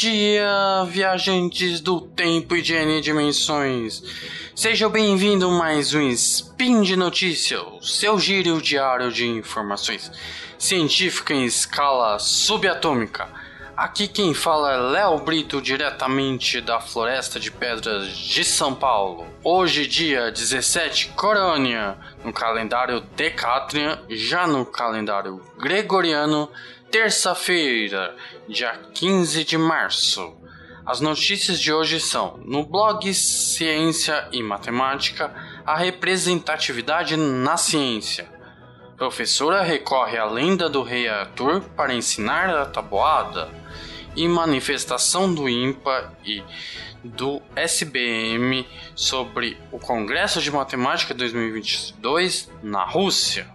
[0.00, 4.02] dia, viajantes do tempo e de N dimensões.
[4.56, 10.10] Sejam bem-vindos mais um Spin de Notícias, seu giro diário de informações
[10.58, 13.28] científicas em escala subatômica.
[13.76, 19.26] Aqui quem fala é Léo Brito, diretamente da Floresta de Pedras de São Paulo.
[19.44, 26.48] Hoje, dia 17 Corônia, no calendário Decatrian, já no calendário Gregoriano,
[26.90, 28.16] terça-feira,
[28.48, 30.36] dia 15 de março.
[30.84, 35.32] As notícias de hoje são: no blog Ciência e Matemática,
[35.64, 38.28] a representatividade na ciência.
[38.96, 43.48] Professora recorre à lenda do rei Arthur para ensinar a tabuada
[44.16, 46.42] e manifestação do IMPA e
[47.02, 53.48] do SBM sobre o Congresso de Matemática 2022 na Rússia.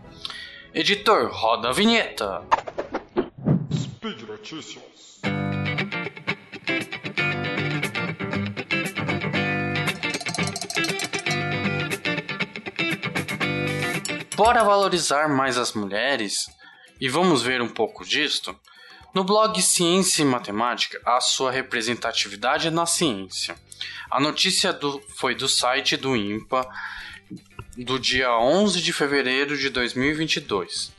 [0.73, 2.42] Editor, roda a vinheta.
[4.06, 5.20] Speed Notícias.
[14.36, 16.45] Bora valorizar mais as mulheres?
[17.02, 18.56] E vamos ver um pouco disto?
[19.11, 23.56] No blog Ciência e Matemática, a sua representatividade na ciência.
[24.11, 26.70] A notícia do, foi do site do IMPA
[27.76, 30.94] do dia 11 de fevereiro de 2022.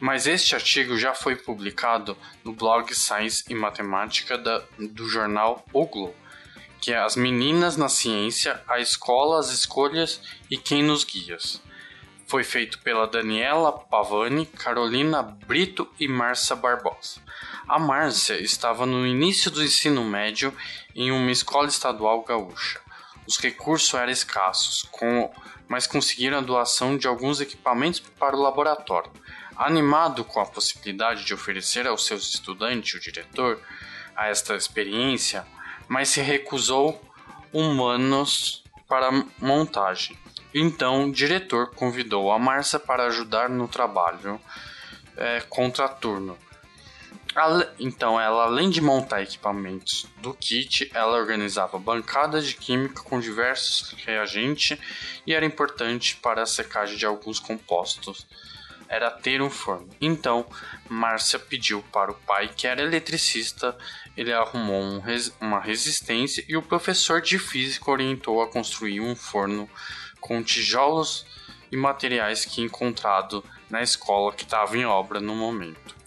[0.00, 5.84] Mas este artigo já foi publicado no blog Science e Matemática da, do jornal O
[5.86, 6.14] Globo,
[6.80, 11.62] que é As Meninas na Ciência, a Escola, as Escolhas e Quem nos Guias.
[12.26, 17.20] Foi feito pela Daniela Pavani, Carolina Brito e Márcia Barbosa.
[17.68, 20.54] A Márcia estava no início do ensino médio
[20.94, 22.80] em uma escola estadual gaúcha.
[23.26, 25.32] Os recursos eram escassos, com,
[25.68, 29.10] mas conseguiram a doação de alguns equipamentos para o laboratório.
[29.56, 33.60] Animado com a possibilidade de oferecer aos seus estudantes, o diretor,
[34.16, 35.46] a esta experiência,
[35.88, 37.00] mas se recusou
[37.52, 40.18] humanos para montagem.
[40.54, 44.40] Então, o diretor convidou a Márcia para ajudar no trabalho
[45.16, 46.36] é, contraturno
[47.78, 53.92] então, ela além de montar equipamentos do kit, ela organizava bancadas de química com diversos
[54.04, 54.76] reagentes
[55.26, 58.26] e era importante para a secagem de alguns compostos.
[58.88, 59.88] Era ter um forno.
[60.00, 60.44] Então,
[60.88, 63.78] Márcia pediu para o pai, que era eletricista,
[64.16, 69.14] ele arrumou um res uma resistência e o professor de física orientou a construir um
[69.14, 69.70] forno
[70.20, 71.24] com tijolos
[71.70, 75.99] e materiais que encontrado na escola que estava em obra no momento.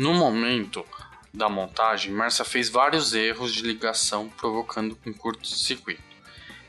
[0.00, 0.82] No momento
[1.30, 6.02] da montagem, Márcia fez vários erros de ligação, provocando um curto-circuito.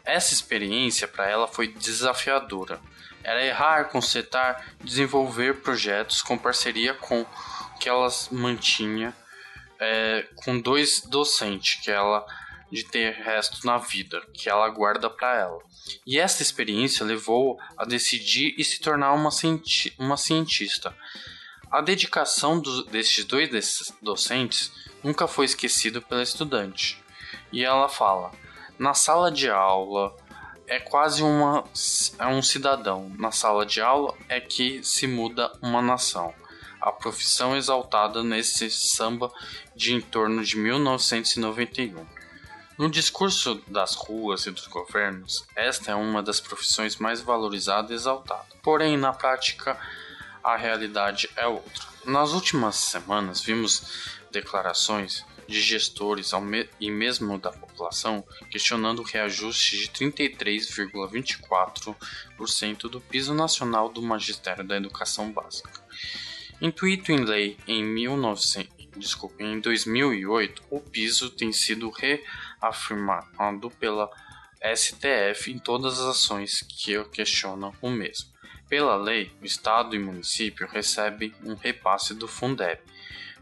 [0.04, 2.82] Essa experiência para ela foi desafiadora.
[3.24, 7.26] Era errar, consertar, desenvolver projetos com parceria com
[7.80, 9.16] que ela mantinha
[9.80, 12.26] é, com dois docentes que ela
[12.70, 15.60] de ter resto na vida, que ela guarda para ela.
[16.06, 20.94] E essa experiência levou a decidir e se tornar uma, cienti uma cientista.
[21.72, 27.02] A dedicação do, destes dois docentes nunca foi esquecida pela estudante.
[27.50, 28.32] E ela fala:
[28.78, 30.14] na sala de aula
[30.68, 31.64] é quase uma,
[32.20, 33.10] é um cidadão.
[33.18, 36.34] Na sala de aula é que se muda uma nação.
[36.82, 39.32] A profissão exaltada nesse samba
[39.76, 42.06] de em torno de 1991.
[42.78, 47.94] No discurso das ruas e dos governos, esta é uma das profissões mais valorizadas e
[47.94, 48.48] exaltadas.
[48.64, 49.80] Porém, na prática,
[50.44, 51.84] a realidade é outra.
[52.06, 56.32] Nas últimas semanas, vimos declarações de gestores
[56.80, 64.78] e mesmo da população questionando o reajuste de 33,24% do piso nacional do Magistério da
[64.78, 65.84] Educação Básica.
[66.62, 74.10] Intuito em lei em 1900, desculpe, em 2008, o piso tem sido reafirmado pela
[74.64, 78.31] STF em todas as ações que questionam o mesmo.
[78.72, 82.80] Pela lei, o Estado e o município recebem um repasse do Fundeb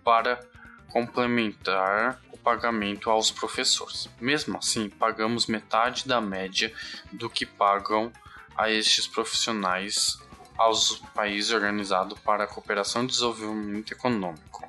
[0.03, 0.39] para
[0.87, 4.09] complementar o pagamento aos professores.
[4.19, 6.73] Mesmo assim, pagamos metade da média
[7.11, 8.11] do que pagam
[8.57, 10.17] a estes profissionais
[10.57, 14.67] aos países organizados para a cooperação e desenvolvimento econômico,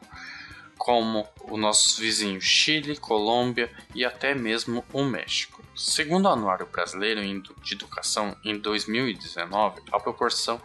[0.91, 5.63] como os nossos vizinhos Chile, Colômbia e até mesmo o México.
[5.73, 7.21] Segundo o Anuário Brasileiro
[7.63, 10.61] de Educação, em 2019, a proporção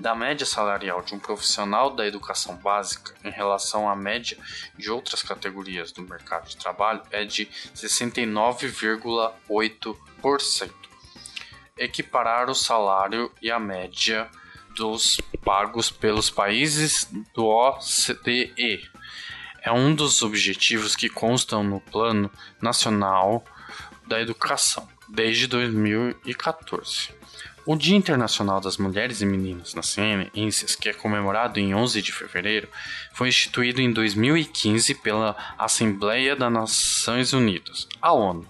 [0.00, 4.36] da média salarial de um profissional da educação básica em relação à média
[4.76, 10.72] de outras categorias do mercado de trabalho é de 69,8%.
[11.76, 14.28] Equiparar o salário e a média
[14.74, 18.97] dos pagos pelos países do OCDE
[19.62, 23.44] é um dos objetivos que constam no Plano Nacional
[24.06, 27.10] da Educação desde 2014.
[27.64, 32.12] O Dia Internacional das Mulheres e Meninas nas Ciências, que é comemorado em 11 de
[32.12, 32.66] fevereiro,
[33.12, 38.48] foi instituído em 2015 pela Assembleia das Nações Unidas, a ONU.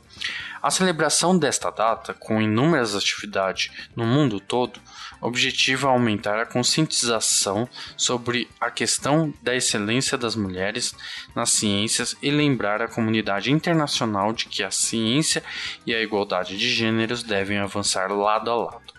[0.60, 4.81] A celebração desta data, com inúmeras atividades no mundo todo,
[5.20, 10.94] objetiva aumentar a conscientização sobre a questão da excelência das mulheres
[11.34, 15.44] nas ciências e lembrar a comunidade internacional de que a ciência
[15.87, 18.99] e a igualdade de gêneros devem avançar lado a lado.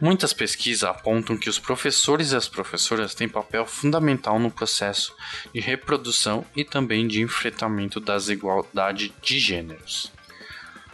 [0.00, 5.12] Muitas pesquisas apontam que os professores e as professoras têm papel fundamental no processo
[5.52, 10.17] de reprodução e também de enfrentamento das desigualdade de gêneros.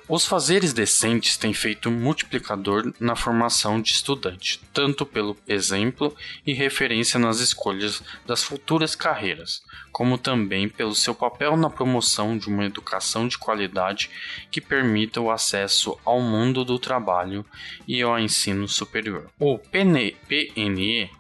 [0.07, 6.15] Os fazeres decentes têm feito multiplicador na formação de estudante, tanto pelo exemplo
[6.47, 12.49] e referência nas escolhas das futuras carreiras, como também pelo seu papel na promoção de
[12.49, 14.11] uma educação de qualidade
[14.51, 17.43] que permita o acesso ao mundo do trabalho
[17.89, 19.31] e ao ensino superior.
[19.39, 21.11] O PNE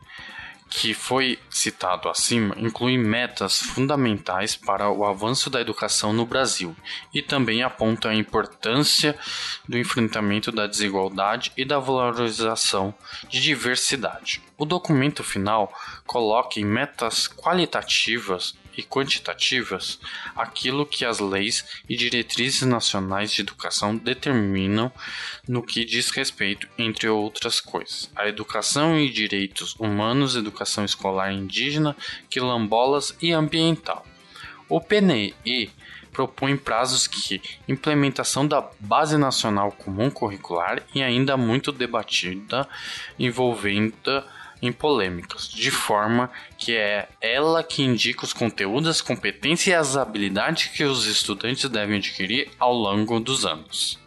[0.76, 6.74] que foi citado acima inclui metas fundamentais para o avanço da educação no Brasil
[7.12, 9.16] e também aponta a importância
[9.68, 12.92] do enfrentamento da desigualdade e da valorização
[13.28, 14.42] de diversidade.
[14.58, 15.72] O documento final
[16.06, 19.98] coloca em metas qualitativas e quantitativas
[20.34, 24.90] aquilo que as leis e diretrizes nacionais de educação determinam
[25.46, 31.96] no que diz respeito, entre outras coisas, a educação e direitos humanos, educação escolar indígena,
[32.28, 34.06] quilombolas e ambiental.
[34.68, 35.34] O PNE
[36.14, 42.66] propõe prazos que implementação da Base Nacional Comum Curricular e ainda muito debatida
[43.18, 44.24] envolvendo
[44.66, 49.96] em polêmicas, de forma que é ela que indica os conteúdos, as competências e as
[49.96, 53.98] habilidades que os estudantes devem adquirir ao longo dos anos.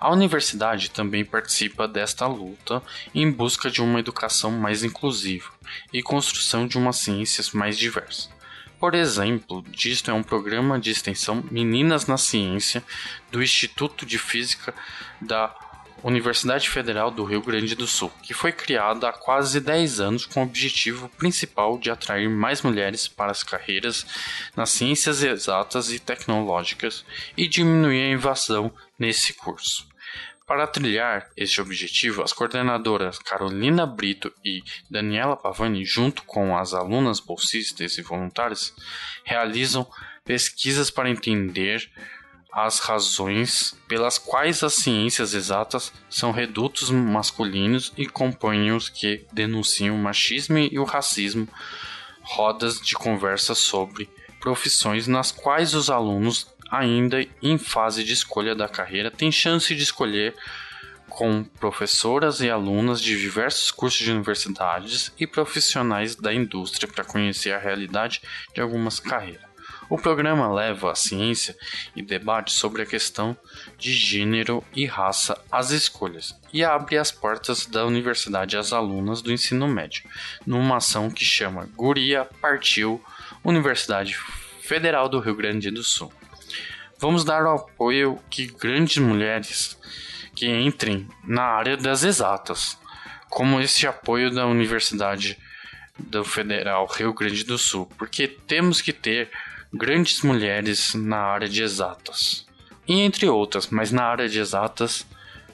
[0.00, 2.82] A universidade também participa desta luta
[3.14, 5.48] em busca de uma educação mais inclusiva
[5.92, 8.28] e construção de uma ciência mais diversa.
[8.80, 12.82] Por exemplo, disto é um programa de extensão Meninas na Ciência
[13.30, 14.74] do Instituto de Física
[15.20, 15.54] da
[16.02, 20.40] Universidade Federal do Rio Grande do Sul, que foi criada há quase 10 anos com
[20.40, 24.04] o objetivo principal de atrair mais mulheres para as carreiras
[24.56, 27.04] nas ciências exatas e tecnológicas
[27.36, 29.86] e diminuir a invasão nesse curso.
[30.46, 37.20] Para trilhar este objetivo, as coordenadoras Carolina Brito e Daniela Pavani, junto com as alunas
[37.20, 38.74] bolsistas e voluntárias,
[39.24, 39.88] realizam
[40.24, 41.88] pesquisas para entender
[42.52, 49.96] as razões pelas quais as ciências exatas são redutos masculinos e compõem os que denunciam
[49.96, 51.48] o machismo e o racismo,
[52.22, 54.08] rodas de conversa sobre
[54.38, 59.82] profissões nas quais os alunos, ainda em fase de escolha da carreira, têm chance de
[59.82, 60.34] escolher
[61.08, 67.52] com professoras e alunas de diversos cursos de universidades e profissionais da indústria para conhecer
[67.52, 68.20] a realidade
[68.54, 69.51] de algumas carreiras.
[69.92, 71.54] O programa leva a ciência
[71.94, 73.36] e debate sobre a questão
[73.76, 79.30] de gênero e raça às escolhas e abre as portas da universidade às alunas do
[79.30, 80.04] ensino médio,
[80.46, 83.04] numa ação que chama Guria Partiu
[83.44, 84.18] Universidade
[84.62, 86.10] Federal do Rio Grande do Sul.
[86.98, 89.78] Vamos dar o apoio que grandes mulheres
[90.34, 92.78] que entrem na área das exatas,
[93.28, 95.36] como esse apoio da Universidade
[95.98, 99.30] do Federal Rio Grande do Sul, porque temos que ter
[99.72, 102.46] grandes mulheres na área de exatas.
[102.86, 105.06] E entre outras, mas na área de exatas,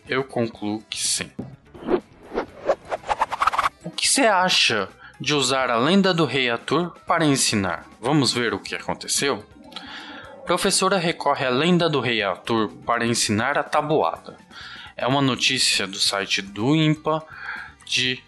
[0.08, 1.30] eu concluo que sim.
[3.84, 4.88] O que você acha
[5.20, 7.86] de usar a lenda do rei Arthur para ensinar?
[8.00, 9.44] Vamos ver o que aconteceu?
[10.44, 14.36] Professora recorre à lenda do rei Arthur para ensinar a tabuada.
[14.96, 17.22] É uma notícia do site do IMPA
[17.84, 18.22] de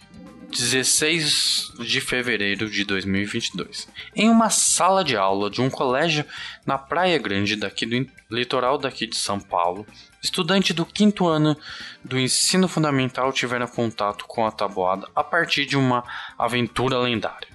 [0.50, 6.24] 16 de fevereiro de 2022, em uma sala de aula de um colégio
[6.66, 9.86] na Praia Grande daqui do litoral daqui de São Paulo,
[10.22, 11.56] estudantes do quinto ano
[12.04, 16.02] do ensino fundamental tiveram contato com a tabuada a partir de uma
[16.36, 17.48] aventura lendária.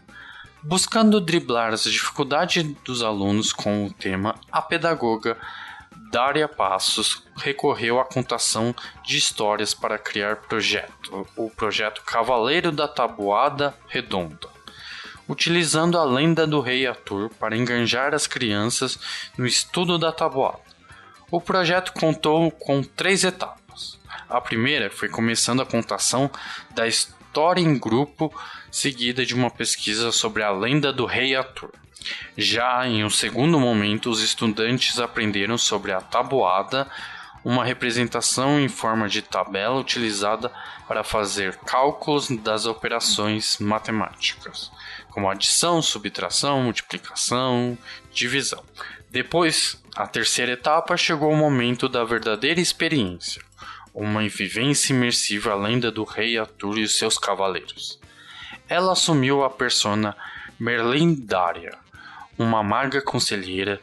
[0.63, 5.37] Buscando driblar as dificuldades dos alunos com o tema, a pedagoga
[6.11, 13.75] Daria Passos recorreu à contação de histórias para criar projeto, o projeto Cavaleiro da Tabuada
[13.87, 14.47] Redonda,
[15.27, 18.99] utilizando a lenda do rei Arthur para enganjar as crianças
[19.37, 20.59] no estudo da tabuada.
[21.31, 23.99] O projeto contou com três etapas.
[24.29, 26.29] A primeira foi começando a contação
[26.73, 28.33] da história em grupo,
[28.71, 31.71] seguida de uma pesquisa sobre a lenda do rei Arthur.
[32.38, 36.89] Já em um segundo momento, os estudantes aprenderam sobre a tabuada,
[37.43, 40.51] uma representação em forma de tabela utilizada
[40.88, 44.71] para fazer cálculos das operações matemáticas,
[45.12, 47.77] como adição, subtração, multiplicação,
[48.12, 48.63] divisão.
[49.12, 53.41] Depois, a terceira etapa chegou o momento da verdadeira experiência,
[53.93, 58.00] uma vivência imersiva à lenda do rei Arthur e seus cavaleiros.
[58.67, 60.17] Ela assumiu a persona
[60.59, 61.77] Merlindária,
[62.38, 63.82] uma maga conselheira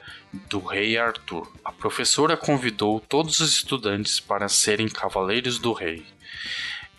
[0.49, 1.51] do rei Arthur.
[1.65, 6.05] A professora convidou todos os estudantes para serem cavaleiros do rei.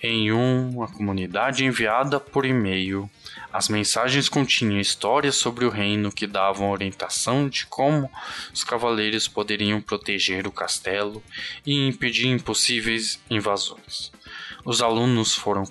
[0.01, 3.09] Em uma comunidade enviada por e-mail,
[3.53, 8.11] as mensagens continham histórias sobre o reino que davam orientação de como
[8.53, 11.23] os cavaleiros poderiam proteger o castelo
[11.65, 14.11] e impedir impossíveis invasões.
[14.65, 15.65] Os alunos foram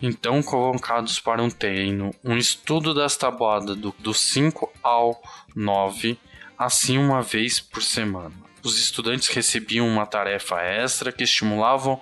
[0.00, 5.22] então convocados para um treino, um estudo das tabuadas do 5 ao
[5.54, 6.18] 9,
[6.58, 8.34] assim uma vez por semana.
[8.62, 12.00] Os estudantes recebiam uma tarefa extra que estimulavam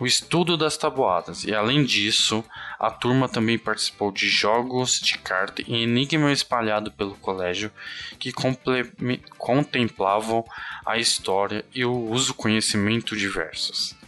[0.00, 2.42] o estudo das tabuadas, e além disso,
[2.78, 7.70] a turma também participou de jogos de carta e enigma espalhado pelo colégio
[8.18, 8.32] que
[9.36, 10.42] contemplavam
[10.86, 13.99] a história e o uso conhecimento diversos.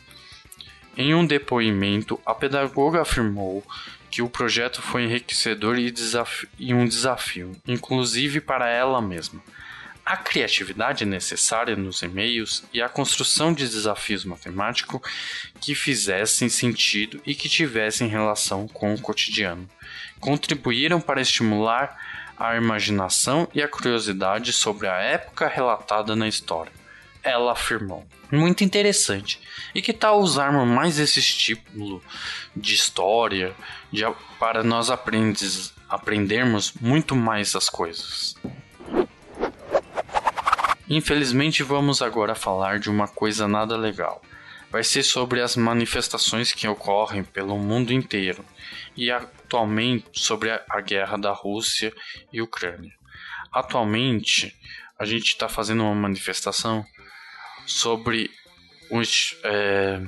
[0.96, 3.64] Em um depoimento, a pedagoga afirmou
[4.10, 5.92] que o projeto foi enriquecedor e,
[6.58, 9.42] e, um desafio, inclusive para ela mesma.
[10.04, 15.00] A criatividade necessária nos e-mails e a construção de desafios matemáticos
[15.60, 19.66] que fizessem sentido e que tivessem relação com o cotidiano
[20.20, 21.96] contribuíram para estimular
[22.36, 26.81] a imaginação e a curiosidade sobre a época relatada na história
[27.22, 28.06] ela afirmou.
[28.30, 29.40] Muito interessante.
[29.74, 32.02] E que tal usarmos mais esse estímulo
[32.54, 33.54] de história
[33.90, 34.02] de,
[34.38, 38.34] para nós aprendes, aprendermos muito mais as coisas?
[40.88, 44.20] Infelizmente, vamos agora falar de uma coisa nada legal.
[44.70, 48.44] Vai ser sobre as manifestações que ocorrem pelo mundo inteiro
[48.96, 51.92] e atualmente sobre a guerra da Rússia
[52.32, 52.92] e Ucrânia.
[53.52, 54.56] Atualmente,
[54.98, 56.84] a gente está fazendo uma manifestação
[57.66, 58.30] sobre,
[58.90, 60.00] os, é,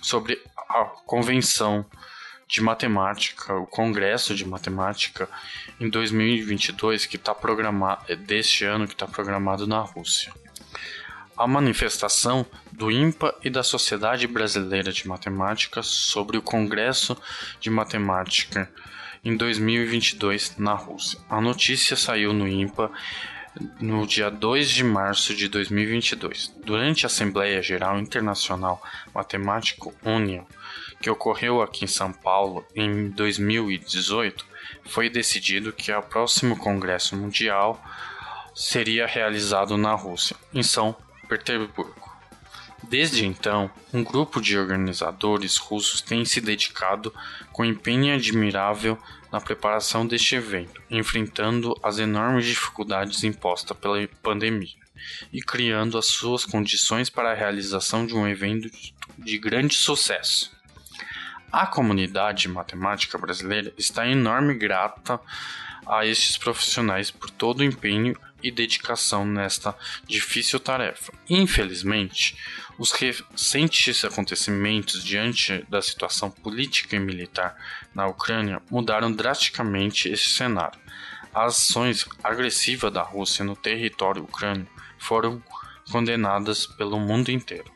[0.00, 1.84] sobre a convenção
[2.50, 5.28] de matemática, o congresso de matemática
[5.78, 10.32] em 2022 que está programado é, deste ano que está programado na Rússia.
[11.36, 17.16] A manifestação do IMPA e da Sociedade Brasileira de Matemática sobre o Congresso
[17.60, 18.70] de Matemática
[19.24, 21.18] em 2022 na Rússia.
[21.30, 22.90] A notícia saiu no IMPA
[23.80, 28.82] no dia 2 de março de 2022, durante a Assembleia Geral Internacional
[29.14, 30.44] Matemático Union,
[31.00, 34.46] que ocorreu aqui em São Paulo em 2018,
[34.86, 37.82] foi decidido que o próximo Congresso Mundial
[38.54, 40.94] seria realizado na Rússia, em São
[41.28, 42.09] Petersburgo.
[42.82, 47.14] Desde então, um grupo de organizadores russos tem se dedicado
[47.52, 48.98] com empenho admirável
[49.30, 54.80] na preparação deste evento, enfrentando as enormes dificuldades impostas pela pandemia
[55.32, 58.70] e criando as suas condições para a realização de um evento
[59.18, 60.50] de grande sucesso.
[61.52, 65.20] A comunidade matemática brasileira está enorme grata
[65.86, 69.74] a estes profissionais por todo o empenho e dedicação nesta
[70.06, 71.12] difícil tarefa.
[71.28, 72.36] Infelizmente,
[72.78, 77.56] os recentes acontecimentos diante da situação política e militar
[77.94, 80.80] na Ucrânia mudaram drasticamente esse cenário.
[81.32, 84.66] As ações agressivas da Rússia no território ucrânio
[84.98, 85.42] foram
[85.90, 87.70] condenadas pelo mundo inteiro.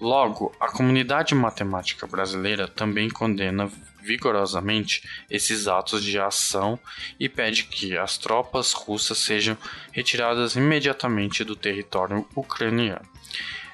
[0.00, 3.70] Logo, a comunidade matemática brasileira também condena
[4.04, 6.78] vigorosamente esses atos de ação
[7.18, 9.56] e pede que as tropas russas sejam
[9.92, 13.08] retiradas imediatamente do território ucraniano.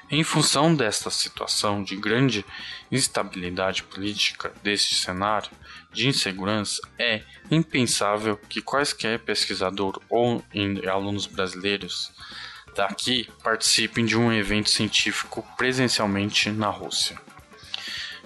[0.09, 2.45] Em função desta situação de grande
[2.91, 5.49] instabilidade política deste cenário
[5.93, 10.43] de insegurança, é impensável que quaisquer pesquisador ou
[10.91, 12.11] alunos brasileiros
[12.75, 17.17] daqui participem de um evento científico presencialmente na Rússia.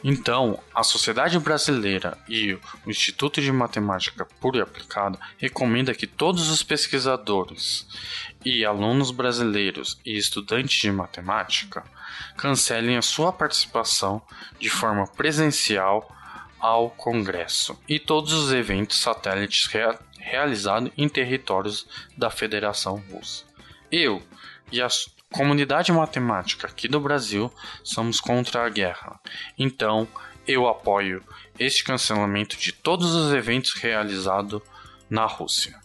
[0.07, 6.51] Então, a Sociedade Brasileira e o Instituto de Matemática Pura e Aplicada recomenda que todos
[6.51, 7.87] os pesquisadores
[8.45, 11.83] e alunos brasileiros e estudantes de matemática
[12.37, 14.21] cancelem a sua participação
[14.59, 16.07] de forma presencial
[16.59, 23.43] ao Congresso e todos os eventos satélites rea realizados em territórios da Federação Russa.
[23.91, 24.21] Eu
[24.71, 24.87] e a
[25.35, 27.51] comunidade matemática aqui do Brasil
[27.83, 29.19] somos contra a guerra.
[29.57, 30.07] Então,
[30.47, 31.21] eu apoio
[31.59, 34.61] este cancelamento de todos os eventos realizados
[35.09, 35.77] na Rússia.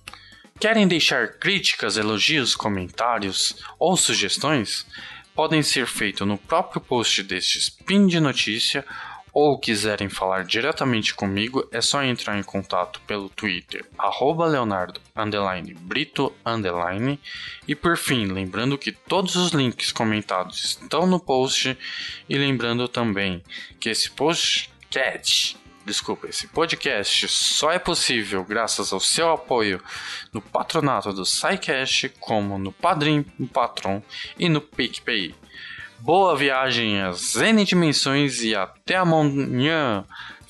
[0.58, 4.86] Querem deixar críticas, elogios, comentários ou sugestões?
[5.34, 8.84] Podem ser feitos no próprio post deste spin de notícia
[9.32, 15.00] ou quiserem falar diretamente comigo, é só entrar em contato pelo Twitter, arroba Leonardo
[15.80, 16.32] Brito
[17.66, 21.76] E por fim, lembrando que todos os links comentados estão no post.
[22.28, 23.42] E lembrando também
[23.78, 29.82] que esse podcast desculpa, esse podcast só é possível graças ao seu apoio
[30.32, 34.02] no patronato do SciCast, como no Padrim, no Patron
[34.38, 35.34] e no PicPay.
[36.00, 40.04] Boa viagem às N dimensões e até amanhã.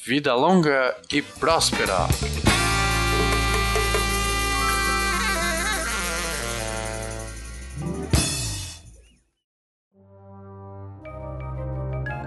[0.06, 2.06] Vida longa e próspera.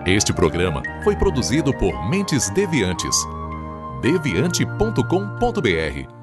[0.05, 3.15] Este programa foi produzido por Mentes Deviantes.
[4.01, 6.22] deviante.com.br